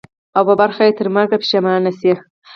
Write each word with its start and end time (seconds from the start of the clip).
او 0.37 0.41
په 0.47 0.53
برخه 0.61 0.81
یې 0.87 0.95
ترمرګه 0.99 1.37
پښېماني 1.41 1.91
سي 1.99 2.13